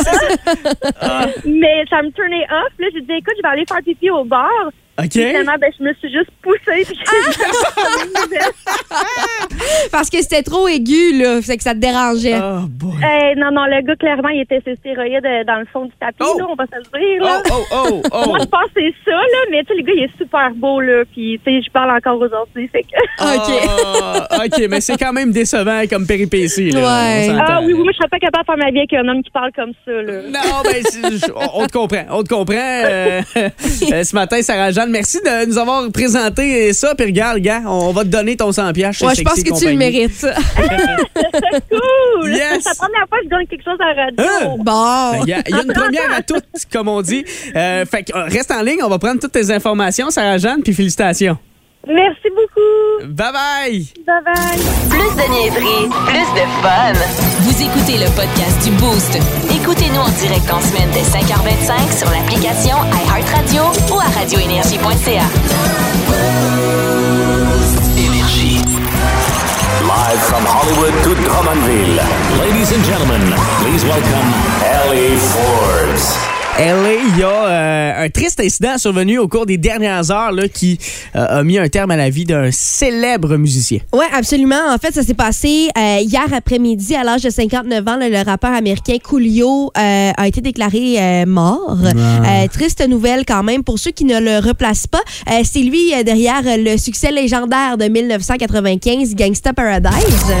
[1.44, 2.72] mais ça me tournait off.
[2.78, 4.48] Là, j'ai dit, écoute, je vais aller faire pipi au bar.
[4.96, 5.08] OK.
[5.10, 6.84] Puis Finalement, ben, je me suis juste poussée.
[6.86, 8.38] Puis j'ai
[9.90, 11.42] Parce que c'était trop aigu, là.
[11.42, 12.38] C'est que ça te dérangeait.
[12.40, 12.94] Oh, boy.
[13.02, 15.92] Eh, non, non, le gars, clairement, il était ses stéroïdes euh, dans le fond du
[15.98, 16.38] tapis, Oh.
[16.38, 17.24] là, on va se le dire.
[17.24, 17.42] Là.
[17.50, 18.42] Oh, oh, oh, Moi, oh.
[18.42, 20.80] je pense que c'est ça, là, mais tu sais, le gars, il est super beau,
[20.80, 22.96] là, puis tu sais, je parle encore aujourd'hui, fait que...
[23.18, 26.70] Ah, OK, mais c'est quand même décevant comme péripétie.
[26.70, 26.80] Là.
[26.80, 27.28] Ouais.
[27.38, 29.22] Ah oui, oui, moi, je serais pas capable de faire ma vie avec un homme
[29.22, 30.22] qui parle comme ça, là.
[30.28, 30.82] Non, ben,
[31.54, 32.04] on te comprend.
[32.10, 32.54] On te comprend.
[32.56, 36.94] Euh, euh, ce matin, Sarah-Jeanne, merci de nous avoir présenté ça.
[36.94, 39.58] Puis regarde, gars, on va te donner ton 100 pièces chez Ouais, je pense que
[39.58, 40.26] tu le mérites.
[41.70, 42.30] Cool!
[42.30, 42.62] Yes.
[42.62, 44.24] C'est la première fois que je gagne quelque chose à la radio.
[44.24, 44.56] Hein?
[44.58, 45.22] Bon.
[45.24, 47.24] Il y, a, il y a une première à toutes, comme on dit.
[47.54, 50.72] Euh, fait que, euh, reste en ligne, on va prendre toutes tes informations, Sarah-Jeanne, puis
[50.74, 51.38] félicitations.
[51.86, 53.12] Merci beaucoup!
[53.12, 53.84] Bye bye!
[54.06, 54.58] Bye-bye!
[54.88, 56.92] Plus de niaiserie, plus de fun.
[57.40, 59.18] Vous écoutez le podcast du Boost.
[59.54, 63.62] Écoutez-nous en direct en semaine dès 5h25 sur l'application iHeartRadio
[63.94, 65.24] ou à radioénergie.ca.
[67.98, 68.60] Énergie.
[69.82, 72.00] Live from Hollywood to Drummondville.
[72.40, 73.22] Ladies and gentlemen,
[73.60, 74.32] please welcome
[74.64, 76.33] Ellie Forbes.
[76.58, 80.46] LA, il y a euh, un triste incident survenu au cours des dernières heures là,
[80.48, 80.78] qui
[81.16, 83.80] euh, a mis un terme à la vie d'un célèbre musicien.
[83.92, 84.60] Oui, absolument.
[84.72, 87.96] En fait, ça s'est passé euh, hier après-midi à l'âge de 59 ans.
[87.96, 91.76] là, le rappeur américain Coolio a été déclaré mort.
[92.52, 95.02] Triste nouvelle quand même pour ceux qui ne le replacent pas.
[95.42, 100.34] C'est lui derrière le succès légendaire de 1995, Gangsta Paradise.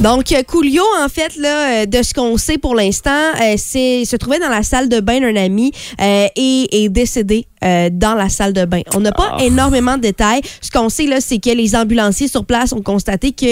[0.00, 3.10] Donc, euh, Coolio, en fait, là, euh, de ce qu'on sait pour l'instant,
[3.42, 7.44] euh, c'est se trouvait dans la salle de bain d'un ami euh, et est décédé
[7.62, 8.80] euh, dans la salle de bain.
[8.94, 10.40] On n'a pas énormément de détails.
[10.62, 13.48] Ce qu'on sait, là, c'est que les ambulanciers sur place ont constaté qu'il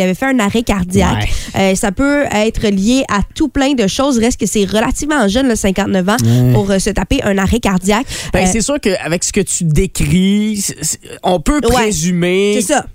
[0.00, 1.28] avait fait un arrêt cardiaque.
[1.58, 4.18] Euh, ça peut être lié à tout plein de choses.
[4.18, 6.16] Reste que c'est relativement jeune, le 59 ans,
[6.54, 8.06] pour se taper un arrêt cardiaque.
[8.32, 10.64] Ben, c'est sûr qu'avec ce que tu décris,
[11.22, 12.86] on peut Ouais, présumer c'est ça.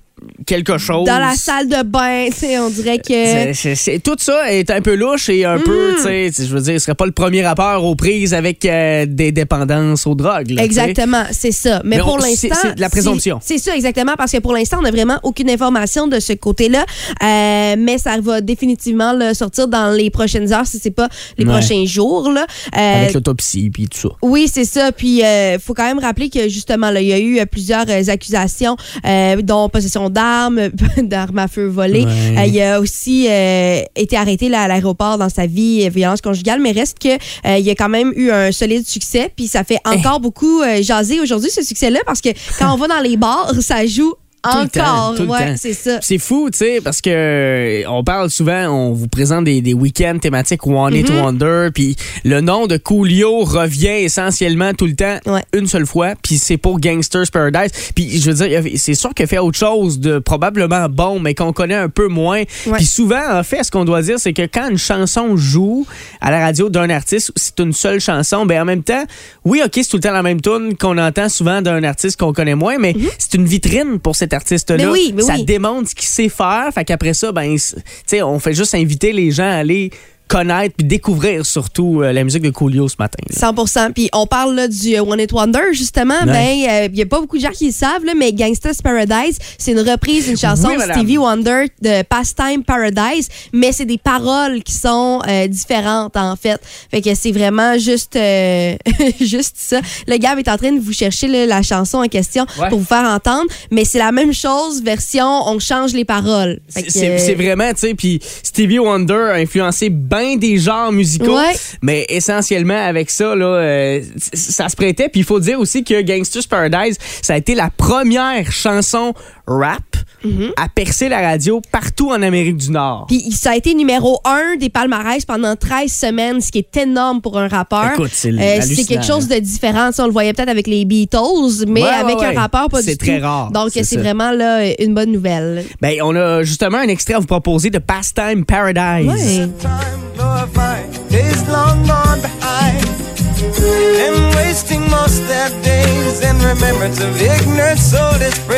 [0.46, 1.06] Quelque chose.
[1.06, 3.04] Dans la salle de bain, tu sais, on dirait que...
[3.14, 5.96] C'est- c'est- c'est- tout ça est un peu louche et un peu, Mm.
[5.98, 9.06] tu sais, je veux dire, ce serait pas le premier rappeur aux prises avec euh,
[9.08, 10.52] des dépendances aux drogues.
[10.52, 10.64] là.
[10.64, 11.82] Exactement, c'est ça.
[11.84, 12.56] Mais, Mais pour on- l'instant.
[12.62, 13.40] c'est de la présomption.
[13.44, 16.86] C'est ça, exactement, parce que pour l'instant, on n'a vraiment aucune information de ce côté-là.
[17.24, 21.46] Euh, mais ça va définitivement là, sortir dans les prochaines heures, si c'est pas les
[21.46, 21.52] Ouais.
[21.52, 22.32] prochains jours.
[22.32, 22.46] Là.
[22.78, 24.10] Euh, Avec l'autopsie puis tout ça.
[24.22, 24.92] oui, c'est ça.
[24.92, 28.04] Puis, il faut quand même rappeler que, justement, il y a eu euh, plusieurs euh,
[28.08, 32.06] accusations, euh, dont possession d'armes, d'armes à feu volées.
[32.06, 32.38] Ouais.
[32.38, 36.22] Euh, il a aussi euh, été arrêté là, à l'aéroport dans sa vie, euh, violence
[36.22, 37.18] conjugale, mais reste que
[37.60, 39.32] il a quand même eu un solide succès.
[39.36, 43.00] Puis, ça fait encore beaucoup jaser aujourd'hui, ce succès-là, parce que quand on va dans
[43.00, 44.14] les bars, ça joue
[44.52, 45.16] Tout le temps, encore.
[45.16, 45.56] tout le ouais, temps.
[45.58, 46.00] c'est ça.
[46.02, 49.74] C'est fou, tu sais, parce que euh, on parle souvent, on vous présente des, des
[49.74, 51.18] week-ends thématiques One It Mhm.
[51.20, 55.44] Wonder, puis le nom de Coolio revient essentiellement tout le temps, Ouais.
[55.54, 57.72] une seule fois, puis c'est pour Gangsters Paradise.
[57.96, 61.54] Puis je veux dire, c'est sûr qu'il fait autre chose de probablement bon, mais qu'on
[61.54, 62.44] connaît un peu moins.
[62.76, 65.86] Puis souvent, en fait, ce qu'on doit dire, c'est que quand une chanson joue
[66.22, 69.04] à la radio d'un artiste, c'est une seule chanson, ben en même temps,
[69.46, 72.34] oui, ok, c'est tout le temps la même tune qu'on entend souvent d'un artiste qu'on
[72.34, 74.78] connaît moins, mais c'est une vitrine pour cet artiste-là.
[74.78, 75.44] Mais oui, mais ça oui.
[75.44, 76.70] démontre ce qu'il sait faire.
[76.74, 79.92] Fait qu'après ça, ben, c- tu sais, on fait juste inviter les gens à aller
[80.28, 83.18] connaître puis découvrir surtout euh, la musique de Coolio ce matin.
[83.30, 83.52] là.
[83.52, 86.20] 100% Puis on parle là, du euh, One It Wonder, justement.
[86.26, 86.32] Ouais.
[86.66, 89.38] Ben, il n'y a pas beaucoup de gens qui le savent, là, mais Gangsta's Paradise,
[89.58, 90.92] c'est une reprise d'une chanson Oui, de.
[90.94, 96.60] Stevie Wonder de Pastime Paradise, mais c'est des paroles qui sont euh, différentes, en fait.
[96.92, 98.76] Fait que c'est vraiment juste, euh,
[99.22, 99.80] juste ça.
[100.08, 102.70] Le gars est en train de vous chercher là, la chanson en question Ouais.
[102.70, 106.60] pour vous faire entendre, mais c'est la même chose, version on change les paroles.
[106.78, 111.54] Euh, c'est vraiment, tu sais, puis Stevie Wonder a influencé bien des genres musicaux, Ouais.
[111.82, 114.02] mais essentiellement avec ça, là, euh,
[114.34, 115.10] ça se prêtait.
[115.10, 119.14] Puis il faut dire aussi que Gangsters Paradise, ça a été la première chanson
[119.48, 119.84] rap
[120.26, 120.52] Mm-hmm.
[120.58, 123.06] à percer la radio partout en Amérique du Nord.
[123.08, 127.22] Puis ça a été numéro un des palmarès pendant 13 semaines, ce qui est énorme
[127.22, 127.92] pour un rappeur.
[127.94, 129.92] Écoute, c'est Euh, c'est quelque chose de différent.
[129.92, 132.82] Ça, on le voyait peut-être avec les Beatles, mais Ouais, avec ouais, un rappeur, pas
[132.82, 133.06] du C'est tout.
[133.06, 135.64] très rare, Donc, c'est c'est vraiment là, une bonne nouvelle.
[135.82, 139.48] Ben, on a justement un extrait à vous proposer de Pastime Paradise.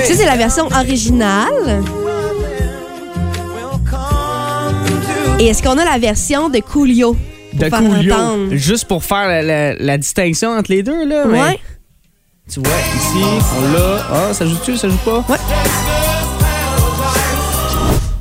[0.06, 1.84] Ça, c'est la version originale.
[5.39, 7.13] Et est-ce qu'on a la version de Coolio?
[7.52, 8.13] pour De faire Coolio.
[8.13, 8.56] entendre?
[8.56, 11.23] Juste pour faire la, la- la distinction entre les deux, là.
[11.25, 11.60] mais- Ouais.
[12.52, 14.06] Tu vois, ici, on l'a.
[14.12, 15.23] Ah, ça joue-tu, ça joue pas?
[15.30, 15.38] Ouais.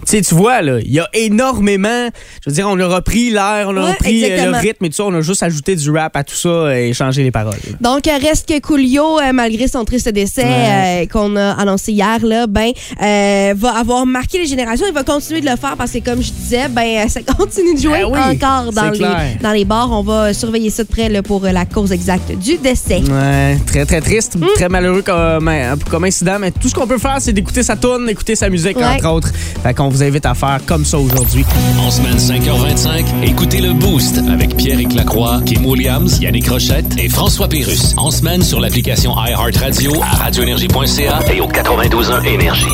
[0.09, 2.09] Tu sais, tu vois, là, il y a énormément.
[2.43, 4.89] Je veux dire, on a repris l'air, on a Ouais, repris euh, le rythme et
[4.89, 5.05] tout ça.
[5.05, 7.53] On a juste ajouté du rap à tout ça et changé les paroles.
[7.67, 7.77] là.
[7.81, 11.03] Donc, euh, reste que Coolio, euh, malgré son triste décès Ouais.
[11.03, 12.71] euh, qu'on a annoncé hier, là, ben,
[13.03, 14.87] euh, va avoir marqué les générations.
[14.89, 17.81] Il va continuer de le faire parce que, comme je disais, ben, ça continue de
[17.81, 19.37] jouer Ben oui, encore dans les, clair.
[19.43, 19.91] dans les bars.
[19.93, 23.03] On va surveiller ça de près là, pour la cause exacte du décès.
[23.11, 24.47] Ouais, très, très triste, Hmm.
[24.55, 25.51] très malheureux comme,
[25.91, 26.39] comme incident.
[26.39, 28.85] Mais tout ce qu'on peut faire, c'est d'écouter sa tune, d'écouter sa musique, Ouais.
[28.85, 29.33] entre autres.
[29.63, 31.45] Fait qu'on vous invite à faire comme ça aujourd'hui.
[31.81, 37.49] En semaine 5h25, écoutez le Boost avec Pierre Lacroix, Kim Williams, Yannick Rochette et François
[37.49, 37.95] Pérus.
[37.97, 42.67] En semaine sur l'application iHeartRadio à radioénergie.ca et au 92.1 Énergie.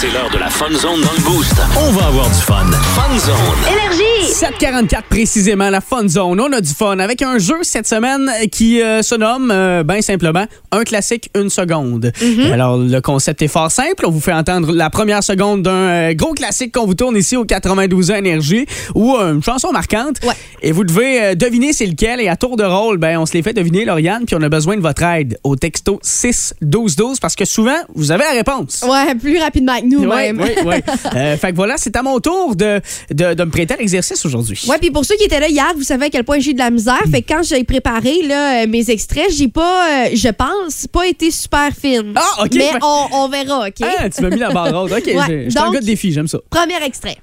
[0.00, 1.52] C'est l'heure de la Fun Zone dans le Boost.
[1.76, 2.64] On va avoir du fun.
[2.72, 3.36] Fun Zone.
[3.70, 4.32] Énergie!
[4.32, 6.40] 744 précisément, la Fun Zone.
[6.40, 10.00] On a du fun avec un jeu cette semaine qui euh, se nomme, euh, bien
[10.00, 12.12] simplement, un classique, une seconde.
[12.50, 14.06] Alors, le concept est fort simple.
[14.06, 17.36] On vous fait entendre la première seconde d'un euh, gros classique qu'on vous tourne ici
[17.36, 20.16] au 92 ans Énergie ou euh, une chanson marquante.
[20.24, 20.32] Ouais.
[20.62, 22.20] Et vous devez euh, deviner c'est lequel.
[22.20, 24.48] Et à tour de rôle, ben, on se les fait deviner, Lauriane, puis on a
[24.48, 28.32] besoin de votre aide au texto 6 12 12 parce que souvent, vous avez la
[28.32, 28.82] réponse.
[28.88, 30.06] Ouais, plus rapidement que Oui,
[30.38, 30.74] oui, oui.
[31.16, 34.24] Euh, fait que voilà, c'est à mon tour de, de, de me prêter à l'exercice
[34.24, 34.62] aujourd'hui.
[34.68, 36.54] Ouais, puis pour ceux qui étaient là hier, vous savez à quel point j'ai eu
[36.54, 37.00] de la misère.
[37.10, 41.06] Fait que quand j'ai préparé là, euh, mes extraits, j'ai pas, euh, je pense, pas
[41.06, 42.12] été super fine.
[42.16, 42.50] Ah, OK.
[42.54, 43.74] Mais Ben- on, on verra, OK?
[43.82, 44.92] Ah, tu m'as mis la barre haute.
[44.92, 46.38] OK, Ouais, j'ai- je suis un gars de défi, j'aime ça.
[46.50, 47.16] Premier extrait.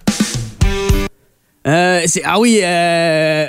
[1.67, 3.47] Euh, ah oui, euh,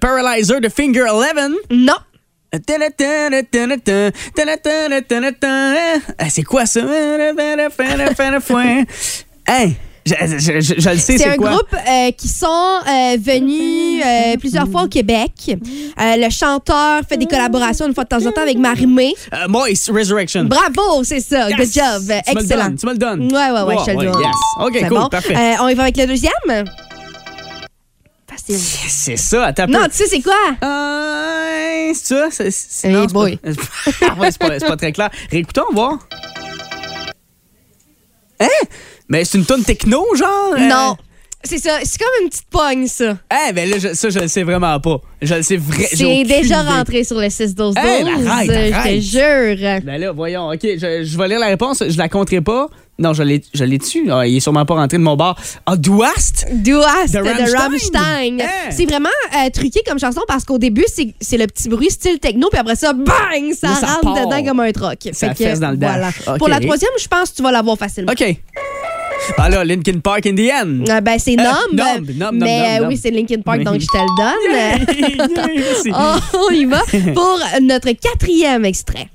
[0.00, 1.24] Paralyzer de Finger 11.
[1.70, 1.94] Non.
[6.28, 6.80] C'est quoi ça?
[9.46, 10.14] Hey, je,
[10.52, 11.74] le sais, C'est un groupe
[12.16, 12.80] qui sont
[13.18, 14.02] venus
[14.40, 15.56] plusieurs fois au Québec.
[15.98, 19.14] Le chanteur fait des collaborations une fois de temps en temps avec Marimé.
[19.48, 20.44] Moist Resurrection.
[20.44, 21.50] Bravo, c'est ça.
[21.50, 22.02] Good job.
[22.08, 22.64] Me Excellent.
[22.64, 23.32] donnes, tu me le donnes.
[23.32, 24.22] Ouais, ouais, ouais, je te le donne.
[24.22, 24.34] yes.
[24.60, 25.36] OK, cool, parfait.
[25.60, 26.64] On y va avec le deuxième?
[28.58, 29.72] C'est ça, peu.
[29.72, 30.34] Non, tu sais, c'est quoi?
[30.62, 32.28] Euh, c'est ça?
[32.30, 33.36] C'est, c'est- Hey non, c'est boy.
[33.36, 33.48] Pas,
[34.16, 35.10] ouais, c'est, pas, c'est pas très clair.
[35.30, 35.98] Réécoutons, voir.
[38.40, 38.48] Hein?
[39.08, 40.54] Mais c'est une tonne techno, genre?
[40.56, 40.68] euh?
[41.42, 41.78] C'est ça.
[41.82, 43.16] C'est comme une petite pogne, ça.
[43.48, 44.98] Eh, ben là, je- ça, je le sais vraiment pas.
[45.22, 45.86] Je le sais vrai.
[45.92, 46.70] j'ai C'est déjà idée.
[46.70, 47.74] rentré sur le 6-12-12.
[47.78, 48.26] Hey, ben
[48.74, 49.80] arrête, je te jure.
[49.84, 50.48] Ben là, voyons.
[50.50, 51.82] OK, je, je vais lire la réponse.
[51.88, 52.68] Je la compterai pas.
[52.98, 54.06] Non, je l'ai, je l'ai dessus.
[54.12, 55.34] Ah, il est sûrement pas rentré de mon bar.
[55.64, 56.46] Ah, Douast?
[56.52, 57.56] Douast De de Rammstein.
[57.58, 58.40] Rammstein.
[58.42, 58.70] Hein?
[58.70, 62.18] C'est vraiment euh, truqué comme chanson parce qu'au début, c'est c'est le petit bruit style
[62.18, 64.26] techno, puis après ça, bang, ça ça rentre part.
[64.26, 64.98] dedans comme un troc.
[65.14, 66.14] Ça Fait que, dans le dash.
[66.24, 66.38] voilà.
[66.38, 68.12] Pour la troisième, je pense que tu vas l'avoir facilement.
[68.12, 68.36] OK.
[69.38, 70.84] Ah là, Linkin Park in the end.
[70.88, 71.74] Ah, ben, c'est Euh, Numb.
[71.74, 75.92] Numb, Numb, mais euh, oui, c'est Linkin Park, donc je te le donne.
[75.94, 76.16] Oh,
[76.50, 76.82] on y va
[77.14, 79.08] pour notre quatrième extrait.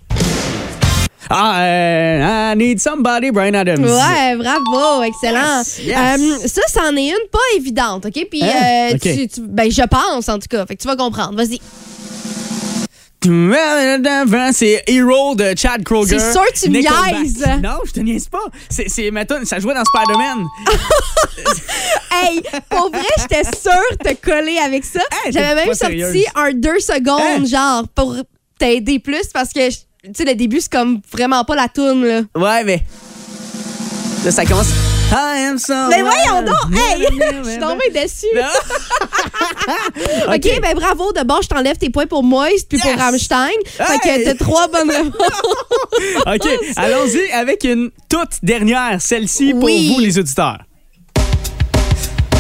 [1.30, 3.84] Ah, euh, I need somebody, Brian Adams.
[3.84, 5.58] Ouais, bravo, excellent.
[5.58, 5.98] Yes, yes.
[5.98, 8.28] Euh, ça, c'en est une pas évidente, OK?
[8.30, 8.92] Puis, Hein?
[8.92, 9.00] euh, OK.
[9.02, 10.66] tu- tu- ben, je pense, en tout cas.
[10.68, 11.36] Fait que tu vas comprendre.
[11.36, 11.60] Vas-y.
[14.52, 16.20] C'est Hero de Chad Kroger.
[16.20, 17.46] C'est sûr que tu me niaises.
[17.62, 18.46] Non, je te niaise pas.
[18.70, 19.12] C'est, c'est,
[19.44, 20.46] ça jouait dans Spider-Man.
[22.12, 25.02] Hey, pour vrai, j'étais sûre de te coller avec ça.
[25.26, 26.26] Hey, J'avais même sorti sérieuse.
[26.34, 28.16] un deux secondes, genre, pour
[28.58, 29.76] t'aider plus parce que, tu
[30.16, 32.22] sais, le début, c'est comme vraiment pas la toune, là.
[32.36, 32.84] Ouais, mais.
[34.24, 34.95] Là, ça commence.
[35.12, 35.74] I am so.
[35.90, 36.76] Mais voyons donc!
[36.78, 37.08] Hey!
[37.44, 38.26] Je suis tombée déçue.
[40.28, 40.62] OK, OK.
[40.62, 41.12] ben bravo.
[41.14, 43.00] D'abord, je t'enlève tes points pour Moist puis pour Yes!
[43.00, 43.50] Rammstein.
[43.66, 44.24] Fait que Hey!
[44.26, 45.16] t'as trois bonnes réponses.
[46.26, 49.94] OK, allons-y avec une toute dernière, celle-ci pour Oui.
[49.94, 50.60] vous, les auditeurs.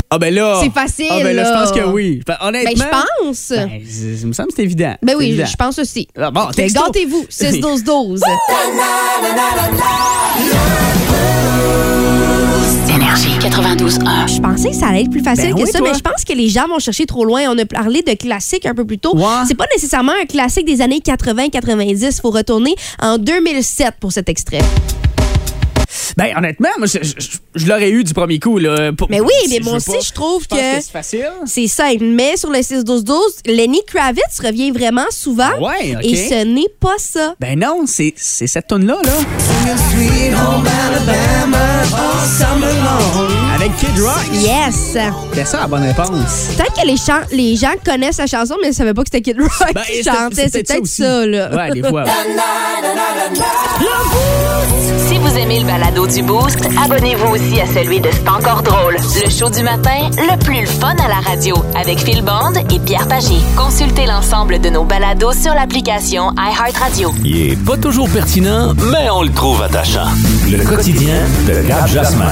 [0.09, 0.59] Ah, ben là.
[0.63, 2.21] C'est facile, Ah, ben là, je pense que oui.
[2.25, 2.85] Ben, Ben, honnêtement.
[2.85, 3.49] je pense.
[3.49, 3.81] Ben,
[4.19, 4.95] ça me semble que c'est évident.
[5.01, 6.07] Ben oui, je pense aussi.
[6.17, 6.81] Ah, bon, texto.
[6.85, 7.25] Gâtez-vous.
[7.29, 8.21] 6-12-12.
[13.15, 14.35] Énergie 92.1.
[14.35, 15.87] Je pensais que ça allait être plus facile Ben que oui, ça, toi.
[15.89, 17.43] mais je pense que les gens vont chercher trop loin.
[17.49, 19.15] On a parlé de classiques un peu plus tôt.
[19.15, 19.23] Ouais.
[19.47, 22.15] C'est pas nécessairement un classique des années 80-90.
[22.17, 24.59] Il faut retourner en 2007 pour cet extrait.
[26.17, 28.57] Ben, honnêtement, moi, je, je- je- je l'aurais eu du premier coup.
[28.57, 31.29] Là, pour- Mais oui, mais moi aussi, pas- je trouve que- c'est facile.
[31.45, 35.49] C'est simple, mais sur le 6-12-12, Lenny Kravitz revient vraiment souvent.
[35.53, 36.05] Ah ouais, OK.
[36.05, 37.35] Et ce n'est pas ça.
[37.39, 39.11] Ben non, c'est c'est cette tonne là là.
[43.65, 44.21] Avec Kid Rock.
[44.31, 44.95] Yes!
[45.33, 46.49] C'est ça la bonne réponse.
[46.55, 49.23] Peut-être que les, chants- les gens connaissent la chanson, mais ne savaient pas que c'était
[49.23, 50.35] Kid Rock Ben, qui c'est- chantait.
[50.35, 51.49] c'est C'est peut-être ça là.
[51.49, 52.03] Ouais, des fois.
[55.07, 58.97] Si vous aimez le balado du Boost, abonnez-vous aussi à celui de C'est encore drôle.
[59.23, 63.07] Le show du matin, le plus fun à la radio, avec Phil Bond et Pierre
[63.07, 63.37] Pagé.
[63.57, 67.15] Consultez l'ensemble de nos balados sur l'application iHeartRadio.
[67.23, 70.05] Il est pas toujours pertinent, mais on le trouve attachant.
[70.51, 71.15] Le quotidien
[71.47, 72.25] de Gab Jasmin.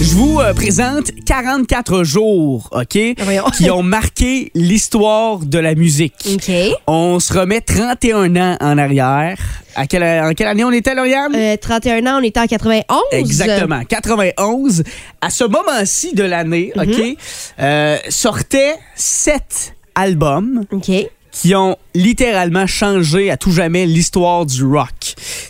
[0.00, 3.44] Je vous euh, présente 44 jours, OK, Voyons.
[3.56, 6.14] qui ont marqué l'histoire de la musique.
[6.32, 6.50] OK.
[6.86, 9.38] On se remet 31 ans en arrière.
[9.74, 11.34] À quelle, en quelle année on était, Lauriane?
[11.34, 12.84] Euh, 31 ans, on était en 91.
[13.12, 14.84] Exactement, 91.
[15.20, 16.82] À ce moment-ci de l'année, Mhm.
[16.82, 17.16] OK,
[17.60, 20.90] euh, sortaient sept albums OK.
[21.32, 24.88] qui ont littéralement changé à tout jamais l'histoire du rock.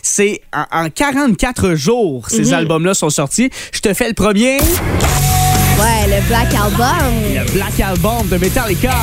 [0.01, 2.53] C'est en, en 44 jours, ces Mhm.
[2.53, 3.49] albums-là sont sortis.
[3.71, 7.13] Je te fais le premier, Ouais, le Black Album.
[7.33, 8.93] le Black Album de Metallica.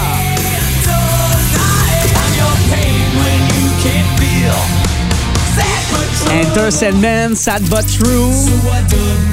[6.30, 8.32] Enter Sandman, Sad But True,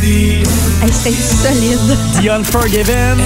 [0.01, 0.43] Hey,
[0.91, 1.97] C'était solide.
[2.21, 3.17] The Unforgiven,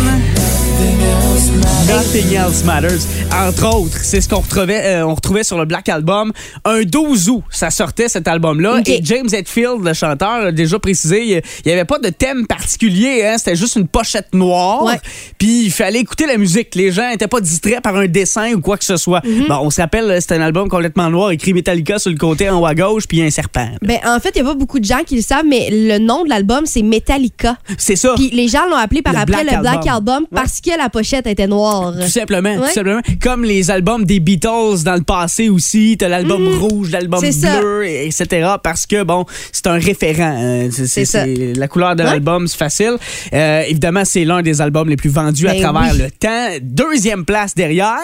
[1.87, 3.07] Nothing Else Matters.
[3.33, 6.33] Entre autres, c'est ce qu'on retrouvait, euh, on retrouvait sur le Black Album.
[6.65, 8.81] Un 12 août, ça sortait cet album-là.
[8.85, 13.25] Et James Hetfield, le chanteur, a déjà précisé, il n'y avait pas de thème particulier.
[13.25, 14.83] Hein, C'était juste une pochette noire.
[14.83, 14.99] Ouais.
[15.37, 16.75] Puis il fallait écouter la musique.
[16.75, 19.25] Les gens n'étaient pas distraits par un dessin ou quoi que ce soit.
[19.25, 19.45] Mhm.
[19.47, 22.59] Bon, on se rappelle, c'est un album complètement noir, écrit Metallica sur le côté en
[22.61, 23.69] haut à gauche, puis un serpent.
[23.81, 25.99] Ben, en fait, il n'y a pas beaucoup de gens qui le savent, mais le
[25.99, 27.57] nom de l'album, c'est Metallica.
[27.77, 28.13] C'est ça.
[28.15, 29.93] Puis les gens l'ont appelé par Le après Black le Black Album.
[29.97, 31.93] Album parce que la pochette était noire.
[32.01, 32.67] Tout simplement, Ouais.
[32.67, 33.01] tout simplement.
[33.21, 37.31] Comme les albums des Beatles dans le passé aussi, t'as l'album rouge, l'album Mhm.
[37.31, 37.59] C'est ça.
[37.59, 38.49] bleu, et- etc.
[38.61, 40.35] Parce que, bon, c'est un référent.
[40.37, 40.69] hein.
[40.71, 41.25] C'est- ça.
[41.25, 42.09] La couleur de Ouais.
[42.09, 42.95] l'album, c'est facile.
[43.33, 45.99] Euh, évidemment, c'est l'un des albums les plus vendus à Ben travers oui.
[45.99, 46.49] le temps.
[46.61, 47.97] Deuxième place derrière.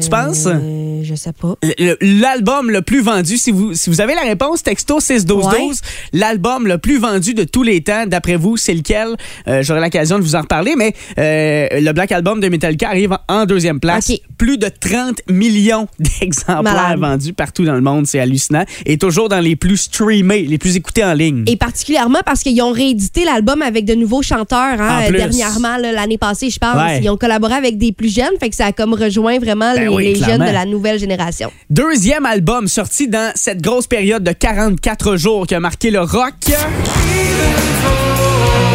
[0.00, 0.46] Tu penses?
[0.46, 1.54] Euh, je sais pas.
[2.00, 5.72] L'album le plus vendu, si vous, si vous avez la réponse, texto 61212, Ouais.
[6.12, 9.08] l'album le plus vendu de tous les temps, d'après vous, c'est lequel?
[9.48, 13.16] Euh, J'aurai l'occasion de vous en reparler, mais euh, le Black Album de Metallica arrive
[13.28, 14.10] en, deuxième place.
[14.38, 18.64] Plus de 30 millions d'exemplaires vendus partout dans le monde, c'est hallucinant.
[18.86, 21.44] Et toujours dans les plus streamés, les plus écoutés en ligne.
[21.46, 26.18] Et particulièrement parce qu'ils ont réédité l'album avec de nouveaux chanteurs hein, euh, dernièrement, l'année
[26.18, 26.76] passée, je pense.
[26.76, 27.00] Ouais.
[27.02, 29.82] Ils ont collaboré avec des plus jeunes, fait que ça a comme rejoint vraiment Ben
[29.82, 30.44] les, oui, les clairement.
[30.44, 31.50] jeunes de la nouvelle génération.
[31.70, 36.34] Deuxième album sorti dans cette grosse période de 44 jours qui a marqué le rock.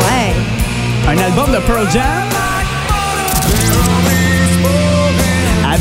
[0.01, 0.33] Ouais.
[1.07, 2.40] Un album de Pearl Jam.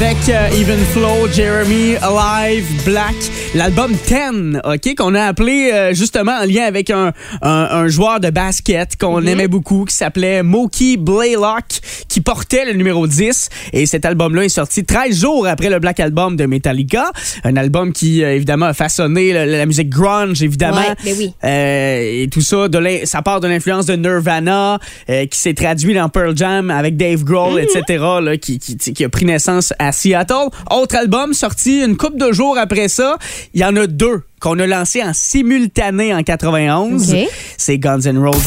[0.01, 3.15] Avec euh, Even Flow, Jeremy, Alive, Black,
[3.55, 8.19] l'album 10, OK, qu'on a appelé euh, justement en lien avec un, un, un joueur
[8.19, 11.65] de basket qu'on aimait beaucoup, qui s'appelait Mookie Blaylock,
[12.09, 13.51] qui portait le numéro 10.
[13.75, 17.11] Et cet album-là est sorti 13 jours après le Black Album de Metallica.
[17.45, 20.79] Un album qui, euh, évidemment, a façonné la, la musique grunge, évidemment.
[20.79, 21.35] Ouais, mais oui.
[21.45, 24.79] Euh, et tout ça, de ça part de l'influence de Nirvana,
[25.11, 27.67] euh, qui s'est traduit dans Pearl Jam avec Dave Grohl, Mhm.
[27.77, 30.49] etc., là, qui, qui, qui a pris naissance à Seattle.
[30.71, 33.17] Autre album sorti une couple de jours après ça.
[33.55, 37.13] Il y en a deux qu'on a lancés en simultané en 91.
[37.13, 37.19] Ok.
[37.57, 38.39] C'est Guns N' Roses.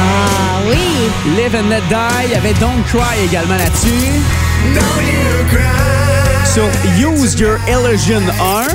[0.00, 0.76] Ah oui.
[1.36, 2.26] Live and Let Die.
[2.26, 3.88] Il y avait Don't Cry également là-dessus.
[6.52, 6.66] Sur
[6.98, 8.66] Use Your Illusion 1.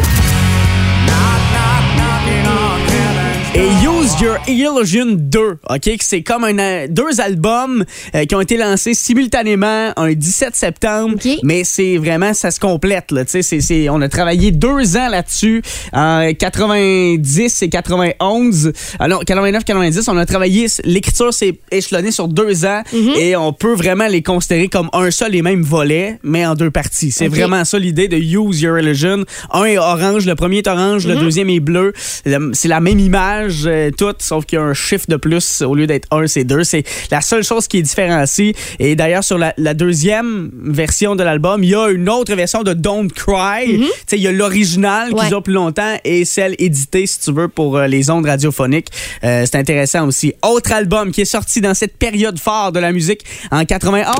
[4.23, 5.89] Your Illusion 2, OK?
[5.99, 7.83] C'est comme un, euh, deux albums
[8.15, 11.17] euh, qui ont été lancés simultanément un 17 septembre.
[11.43, 13.25] Mais c'est vraiment, ça se complète, là.
[13.25, 18.71] Tu sais, on a travaillé deux ans là-dessus, en 90 et 91.
[18.99, 20.07] Ah non, 89, 90.
[20.07, 23.09] On a travaillé, l'écriture s'est échelonnée sur deux ans Mhm.
[23.17, 26.71] et on peut vraiment les considérer comme un seul et même volet, mais en deux
[26.71, 27.11] parties.
[27.11, 29.25] C'est vraiment ça l'idée de Use Your Illusion.
[29.51, 31.13] Un est orange, le premier est orange, Mhm.
[31.13, 31.91] le deuxième est bleu.
[32.25, 35.61] Le- C'est la même image, euh, sauf qu'il y a un chiffre de plus.
[35.61, 36.63] Au lieu d'être un, c'est deux.
[36.63, 38.53] C'est la seule chose qui est différencie.
[38.79, 42.63] Et d'ailleurs, sur la, la deuxième version de l'album, il y a une autre version
[42.63, 43.79] de Don't Cry.
[43.79, 45.15] Tu sais, Il y a l'original qui.
[45.15, 45.29] Ouais.
[45.29, 48.87] dure plus longtemps et celle éditée, si tu veux, pour euh, les ondes radiophoniques.
[49.23, 50.33] Euh, c'est intéressant aussi.
[50.43, 53.21] Autre album qui est sorti dans cette période phare de la musique
[53.51, 54.13] en 91.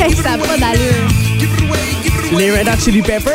[0.00, 1.23] Hey, ça n'a pas d'allure.
[2.32, 3.32] Les Red Hot Chili Peppers.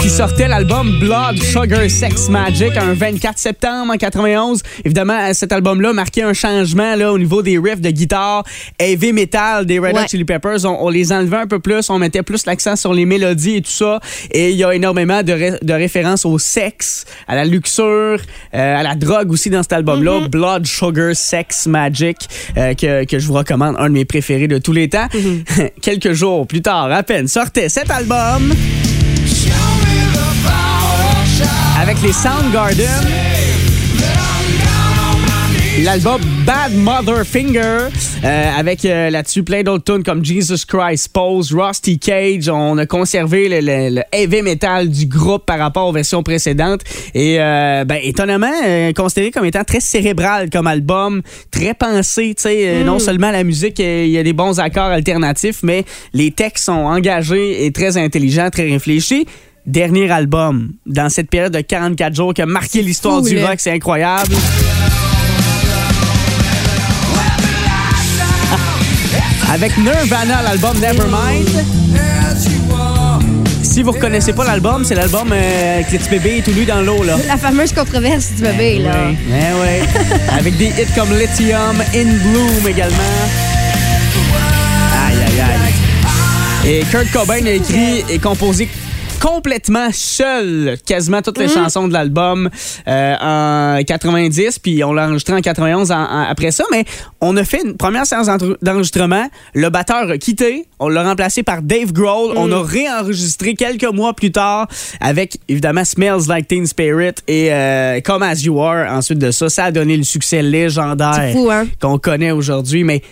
[0.00, 4.62] qui sortait l'album Blood Sugar Sex Magic un 24 septembre en 91.
[4.84, 8.42] Évidemment, cet album-là marquait un changement là, au niveau des riffs de guitare
[8.80, 10.08] heavy metal des Red Hot Ouais.
[10.08, 10.64] Chili Peppers.
[10.64, 13.62] On, on les enlevait un peu plus, on mettait plus l'accent sur les mélodies et
[13.62, 14.00] tout ça.
[14.32, 17.84] Et il y a énormément de, ré- de références au sexe, à la luxure,
[18.54, 20.28] euh, à la drogue aussi dans cet album-là.
[20.28, 22.16] Blood Sugar Sex Magic,
[22.56, 25.06] euh, que, que je vous recommande, un de mes préférés de tous les temps.
[26.02, 28.52] Quelques jours plus tard, à peine, sortait cet album
[31.80, 33.31] avec les Soundgarden.
[35.80, 37.88] L'album Bad Mother Finger,
[38.24, 42.48] euh, avec euh, là-dessus plein d'autres tunes comme Jesus Christ, Pose, Rusty Cage.
[42.50, 46.82] On a conservé le, le- le heavy metal du groupe par rapport aux versions précédentes.
[47.14, 48.52] Et euh, ben, étonnamment,
[48.94, 52.34] considéré comme étant très cérébral comme album, très pensé.
[52.36, 56.30] tu sais, Non seulement la musique, il y a des bons accords alternatifs, mais les
[56.32, 59.26] textes sont engagés et très intelligents, très réfléchis.
[59.64, 63.70] Dernier album dans cette période de 44 jours qui a marqué l'histoire du rock, c'est
[63.72, 64.34] incroyable.
[69.52, 71.46] Avec Nirvana, l'album Nevermind.
[73.62, 76.80] Si vous reconnaissez pas l'album, c'est l'album euh, avec le petit bébé tout nu dans
[76.80, 77.18] l'eau, là.
[77.28, 78.90] La fameuse controverse du bébé, là.
[78.90, 79.82] Ouais, ouais, ouais.
[80.38, 82.96] Avec des hits comme Lithium, In Bloom également.
[85.06, 86.70] Aïe, aïe, aïe.
[86.70, 88.70] Et Kurt Cobain a écrit et composé
[89.22, 92.50] complètement seul quasiment toutes les chansons de l'album
[92.88, 96.84] euh, en 90 puis on l'a enregistré en 91 en- en- après ça mais
[97.20, 98.26] on a fait une première séance
[98.62, 103.84] d'enregistrement le batteur a quitté on l'a remplacé par Dave Grohl on a réenregistré quelques
[103.92, 104.66] mois plus tard
[105.00, 108.92] avec évidemment Smells Like Teen Spirit et euh, Come As You Are.
[108.92, 111.14] Ensuite de ça ça a donné le succès légendaire
[111.50, 111.66] hein?
[111.80, 113.02] qu'on connaît aujourd'hui mais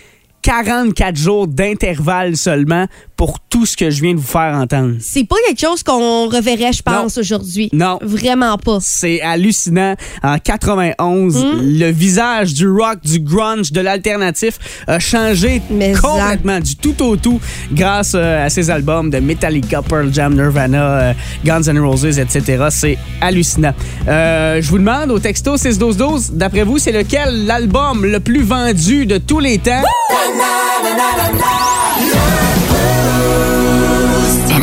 [0.43, 2.87] 44 jours d'intervalle seulement
[3.21, 4.95] pour tout ce que je viens de vous faire entendre.
[4.99, 7.69] C'est pas quelque chose qu'on reverrait, je pense, aujourd'hui.
[7.71, 7.99] Non.
[8.01, 8.79] Vraiment pas.
[8.81, 9.93] C'est hallucinant.
[10.23, 11.59] En 91, Hmm?
[11.61, 14.57] le visage du rock, du grunge, de l'alternatif
[14.87, 17.39] a changé Mais complètement du tout au tout
[17.71, 21.13] grâce euh, à ces albums de Metallica, Pearl Jam, Nirvana, euh,
[21.45, 22.65] Guns N' Roses, etc.
[22.71, 23.75] C'est hallucinant.
[24.07, 29.05] Euh, je vous demande au texto 61212, d'après vous, c'est lequel l'album le plus vendu
[29.05, 29.83] de tous les temps?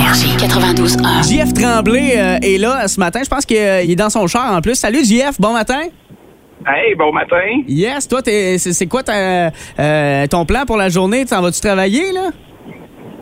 [0.09, 1.23] Énergie 92.1.
[1.29, 3.21] JF Tremblay euh, est là ce matin.
[3.23, 4.75] Je pense qu'il est dans son char en plus.
[4.75, 5.81] Salut JF, bon matin.
[6.67, 7.37] Hey, bon matin.
[7.69, 11.27] Yes, toi, t'es- c'est c'est quoi ta- euh, ton plan pour la journée?
[11.27, 12.31] T'en vas-tu travailler, là?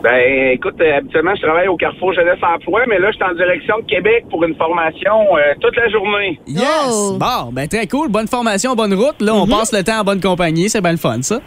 [0.01, 3.35] Ben, écoute, euh, habituellement, je travaille au Carrefour Jeunesse Emploi, mais là, je suis en
[3.35, 6.39] direction de Québec pour une formation euh, toute la journée.
[6.47, 6.63] Yes!
[6.89, 7.17] Oh.
[7.19, 8.07] Bon, ben très cool.
[8.07, 9.19] Bonne formation, bonne route.
[9.19, 10.69] Là, on passe le temps en bonne compagnie.
[10.69, 11.39] C'est bien le fun, ça.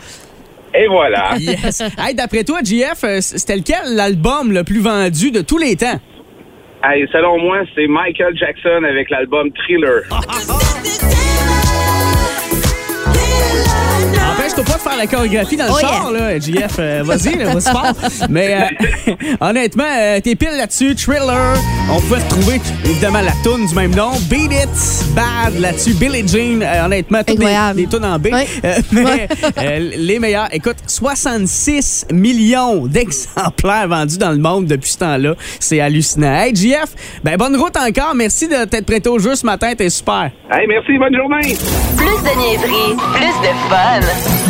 [0.74, 1.34] Et voilà.
[1.38, 1.82] Yes!
[1.98, 6.00] hey, d'après toi, JF, euh, c'était lequel l'album le plus vendu de tous les temps?
[6.84, 10.02] Hey, selon moi, c'est Michael Jackson avec l'album Thriller.
[14.60, 16.76] Empêche-toi pas de faire la chorégraphie dans le Oh, char, là, JF.
[16.78, 17.92] euh, Vas-y, là, vas-y fort.
[18.28, 18.54] Mais
[19.08, 20.94] euh, honnêtement, euh, t'es pile là-dessus.
[20.94, 21.54] Thriller.
[21.90, 24.10] On peut retrouver évidemment la tune du même nom.
[24.28, 25.94] Beat It, Bad là-dessus.
[25.94, 26.60] Billie Jean.
[26.62, 28.28] euh, honnêtement, toutes les, tunes en B.
[28.64, 30.48] Euh, mais euh, les meilleurs.
[30.52, 35.34] Écoute, 66 millions d'exemplaires vendus dans le monde depuis ce temps-là.
[35.58, 36.34] C'est hallucinant.
[36.34, 36.90] Hey, JF,
[37.24, 38.14] ben bonne route encore.
[38.14, 39.72] Merci de t'être prêté au jeu ce matin.
[39.76, 40.30] T'es super.
[40.50, 41.56] Hey, merci, bonne journée.
[41.96, 44.49] Plus de niaiserie, plus de fun.